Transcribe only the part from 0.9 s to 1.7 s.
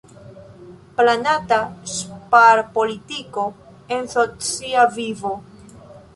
Planata